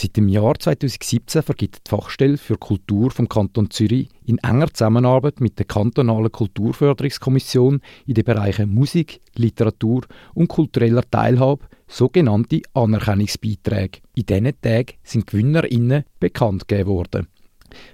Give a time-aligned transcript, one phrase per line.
[0.00, 5.40] Seit dem Jahr 2017 vergibt die Fachstelle für Kultur vom Kanton Zürich in enger Zusammenarbeit
[5.40, 10.02] mit der kantonalen Kulturförderungskommission in den Bereichen Musik, Literatur
[10.34, 13.98] und kultureller Teilhabe sogenannte Anerkennungsbeiträge.
[14.14, 17.26] In diesen Tagen sind GewinnerInnen bekannt gegeben worden.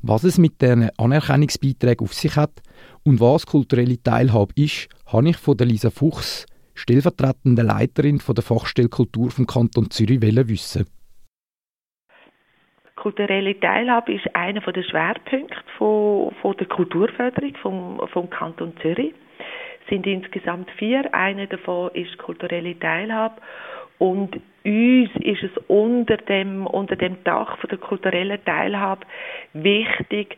[0.00, 2.62] Was es mit diesen Anerkennungsbeiträgen auf sich hat
[3.02, 9.30] und was kulturelle Teilhabe ist, habe ich von Lisa Fuchs, stellvertretende Leiterin der Fachstelle Kultur
[9.30, 10.86] vom Kanton Zürich, wissen.
[13.00, 19.14] Kulturelle Teilhabe ist einer der Schwerpunkte von, von der Kulturförderung vom, vom Kanton Zürich.
[19.82, 21.14] Es sind insgesamt vier.
[21.14, 23.40] Einer davon ist kulturelle Teilhabe.
[23.96, 29.06] Und uns ist es unter dem, unter dem Dach von der kulturellen Teilhabe
[29.54, 30.36] wichtig,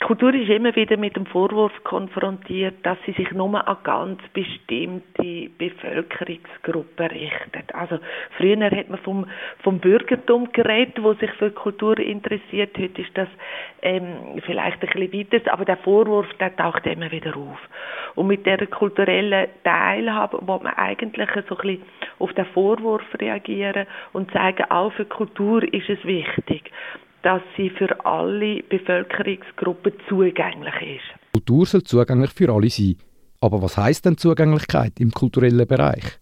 [0.00, 5.48] Kultur ist immer wieder mit dem Vorwurf konfrontiert, dass sie sich nur an ganz bestimmte
[5.56, 7.74] Bevölkerungsgruppen richtet.
[7.74, 7.98] Also
[8.36, 9.26] früher hat man vom,
[9.62, 12.76] vom Bürgertum geredet, wo sich für Kultur interessiert.
[12.76, 13.28] Heute ist das
[13.80, 17.58] ähm, vielleicht ein bisschen weiter, aber der Vorwurf, der taucht immer wieder auf.
[18.16, 21.82] Und mit der kulturellen Teilhabe wo man eigentlich so ein bisschen
[22.18, 26.70] auf den Vorwurf reagieren und sagen, auch für Kultur ist es wichtig
[27.26, 31.32] dass sie für alle Bevölkerungsgruppen zugänglich ist.
[31.32, 32.94] Kultur soll zugänglich für alle sein.
[33.40, 36.20] Aber was heißt denn Zugänglichkeit im kulturellen Bereich?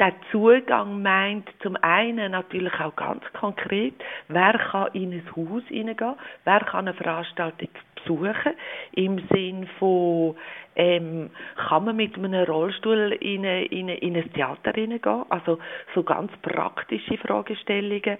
[0.00, 3.94] Der Zugang meint zum einen natürlich auch ganz konkret,
[4.26, 7.68] wer kann in ein Haus hineingehen, wer kann eine Veranstaltung
[8.06, 8.54] besuchen,
[8.92, 10.36] im Sinn von
[10.78, 15.24] ähm, kann man mit einem Rollstuhl in, in, in ein Theater hineingehen?
[15.30, 15.58] Also
[15.94, 18.18] so ganz praktische Fragestellungen.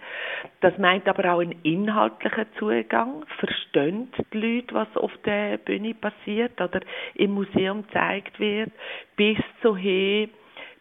[0.61, 3.25] Das meint aber auch einen inhaltlichen Zugang.
[3.39, 6.81] Verstehen die Leute, was auf der Bühne passiert oder
[7.15, 8.73] im Museum gezeigt wird,
[9.17, 10.31] bis zu hin,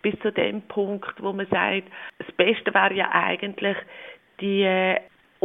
[0.02, 3.78] bis zu dem Punkt, wo man sagt, das Beste wäre ja eigentlich,
[4.40, 4.96] die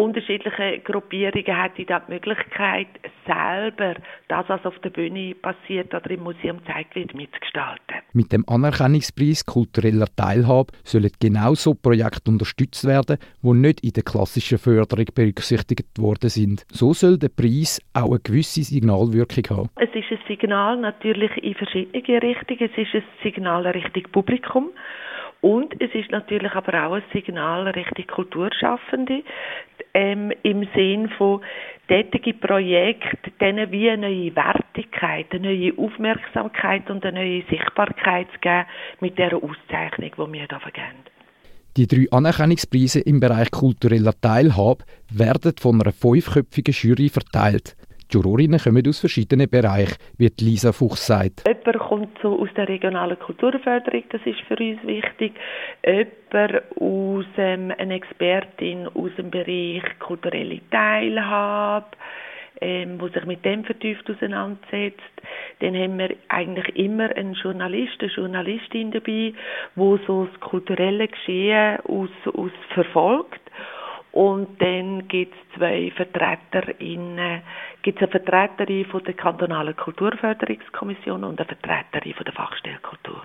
[0.01, 2.89] unterschiedliche Gruppierungen hat die die Möglichkeit,
[3.27, 3.95] selber
[4.29, 7.97] das, was auf der Bühne passiert oder im Museum gezeigt wird, mitzugestalten.
[8.13, 14.03] Mit dem Anerkennungspreis kultureller Teilhabe sollen genau so Projekte unterstützt werden, die nicht in der
[14.03, 16.65] klassischen Förderung berücksichtigt worden sind.
[16.71, 19.71] So soll der Preis auch eine gewisse Signalwirkung haben.
[19.77, 22.71] Es ist ein Signal natürlich in verschiedene Richtungen.
[22.73, 24.71] Es ist ein Signal Richtung Publikum.
[25.41, 29.23] Und es ist natürlich aber auch ein Signal Richtung Kulturschaffende,
[29.95, 31.41] ähm, im Sinn von
[31.89, 38.39] tätige Projekte, denen wie eine neue Wertigkeit, eine neue Aufmerksamkeit und eine neue Sichtbarkeit zu
[38.41, 38.67] geben
[39.01, 41.05] mit der Auszeichnung, die wir hier vergeben.
[41.77, 47.77] Die drei Anerkennungspreise im Bereich kultureller Teilhabe werden von einer fünfköpfigen Jury verteilt.
[48.11, 51.45] Jurorinnen kommen aus verschiedenen Bereichen, wie Lisa Fuchs sagt.
[51.47, 55.35] Jemand kommt so aus der regionalen Kulturförderung, das ist für uns wichtig.
[55.87, 61.87] Jemand aus, ähm, eine Expertin aus dem Bereich kulturelle Teilhabe,
[62.61, 65.01] ähm, wo sich mit dem vertieft auseinandersetzt.
[65.61, 69.35] Dann haben wir eigentlich immer einen Journalist, eine Journalistin dabei,
[69.77, 73.41] wo so das kulturelle Geschehen aus, aus verfolgt
[74.13, 77.43] und dann gibt es zwei VertreterInnen,
[77.83, 83.23] gibt es eine Vertreterin von der kantonalen Kulturförderungskommission und eine Vertreterin von der Fachstelle Kultur.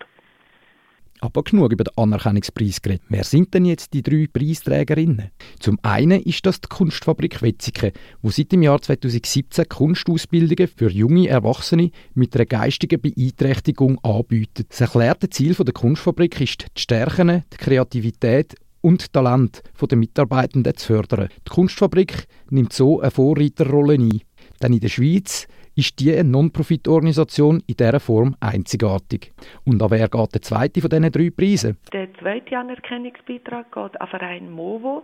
[1.22, 3.03] Aber genug über den Anerkennungspreis geredet.
[3.09, 5.31] Wer sind denn jetzt die drei Preisträgerinnen?
[5.59, 7.91] Zum einen ist das die Kunstfabrik Wetzikon,
[8.22, 14.67] wo seit dem Jahr 2017 Kunstausbildungen für junge Erwachsene mit einer geistigen Beeinträchtigung anbietet.
[14.69, 20.94] Das erklärte Ziel der Kunstfabrik ist die Stärken, die Kreativität und Talent der Mitarbeitenden zu
[20.94, 21.29] fördern.
[21.47, 24.22] Die Kunstfabrik nimmt so eine Vorreiterrolle ein.
[24.62, 29.34] Denn in der Schweiz ist diese Non-Profit-Organisation in dieser Form einzigartig.
[29.66, 31.78] Und an wer geht der zweite von diesen drei Preisen?
[31.94, 35.03] Der zweite Anerkennungsbeitrag geht an Verein MOVO.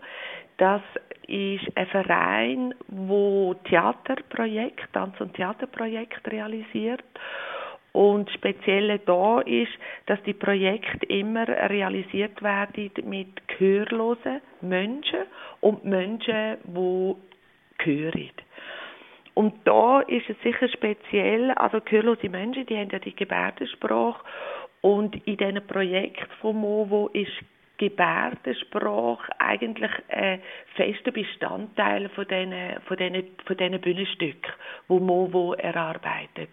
[0.57, 0.83] Das
[1.27, 7.03] ist ein Verein, der Theaterprojekte, Tanz- und Theaterprojekte realisiert
[7.93, 9.71] und speziell da ist,
[10.05, 15.19] dass die Projekte immer realisiert werden mit gehörlosen Menschen
[15.59, 17.15] und Menschen, die
[17.83, 18.31] hören.
[19.33, 24.23] Und da ist es sicher speziell, also gehörlose Menschen, die haben ja die Gebärdensprache
[24.81, 27.31] und in diesen Projekten von MOVO ist
[27.77, 30.39] Gebärdensprache eigentlich ein
[30.75, 32.53] fester Bestandteil von diesen,
[32.85, 34.53] von diesen, von diesen Bühnenstücken,
[34.87, 36.49] die MOVO erarbeitet.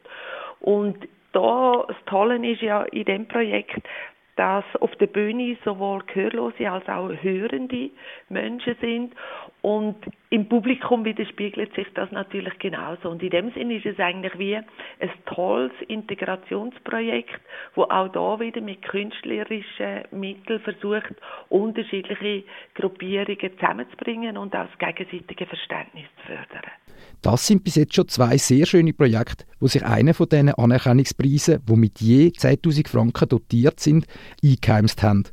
[0.61, 3.82] Und da, das Tolle ist ja in dem Projekt,
[4.38, 7.90] dass auf der Bühne sowohl gehörlose als auch hörende
[8.28, 9.12] Menschen sind
[9.62, 9.96] und
[10.30, 13.10] im Publikum widerspiegelt sich das natürlich genauso.
[13.10, 14.64] Und in dem Sinne ist es eigentlich wie ein
[15.26, 17.40] tolles Integrationsprojekt,
[17.74, 21.14] wo auch da wieder mit künstlerischen Mitteln versucht,
[21.48, 26.70] unterschiedliche Gruppierungen zusammenzubringen und auch das gegenseitige Verständnis zu fördern.
[27.22, 31.60] Das sind bis jetzt schon zwei sehr schöne Projekte, wo sich einer von diesen Anerkennungspreisen,
[31.68, 34.06] die mit je 10.000 Franken dotiert sind,
[34.42, 35.24] eingeheimst haben.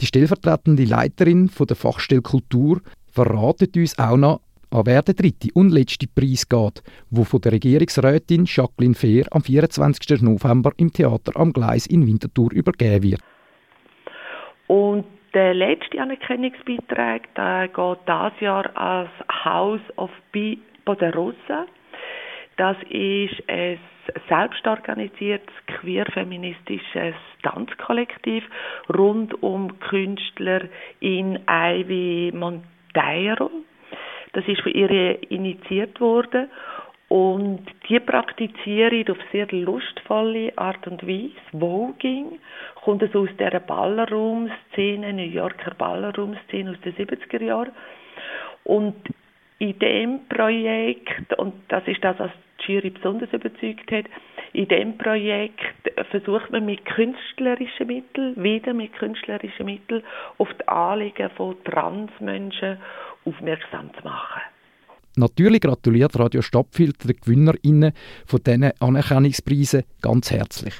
[0.00, 2.80] Die stellvertretende Leiterin von der Fachstelle Kultur
[3.10, 7.52] verratet uns auch noch, an wer der dritte und letzte Preis geht, wo von der
[7.52, 10.20] Regierungsrätin Jacqueline Fehr am 24.
[10.22, 13.20] November im Theater am Gleis in Winterthur übergeben wird.
[14.66, 15.04] Und
[15.38, 19.10] der letzte Anerkennungsbeitrag der geht dieses Jahr als
[19.44, 20.10] House of
[20.84, 21.66] Poderosa.
[22.56, 23.78] Das ist ein
[24.28, 27.14] selbstorganisiertes queer-feministisches
[27.44, 28.42] Tanzkollektiv
[28.92, 30.62] rund um Künstler
[30.98, 33.48] in Ivy Monteiro.
[34.32, 36.50] Das ist von ihr initiiert worden
[37.08, 42.38] und die praktizieren auf sehr lustvolle Art und Weise Voging,
[42.84, 47.72] kommt es aus der Ballroom-Szene, New Yorker Ballroom-Szene aus den 70er Jahren.
[48.64, 48.96] Und
[49.58, 52.30] in dem Projekt, und das ist das, was
[52.66, 54.04] Jury besonders überzeugt hat,
[54.52, 55.60] in dem Projekt
[56.10, 60.02] versucht man mit künstlerischen Mitteln, wieder mit künstlerischen Mitteln,
[60.36, 62.78] auf die Anliegen von Transmenschen
[63.24, 64.42] aufmerksam zu machen.
[65.18, 67.92] Natürlich gratuliert Radio Stadtfilter den GewinnerInnen
[68.24, 70.74] von diesen Anerkennungspreisen ganz herzlich.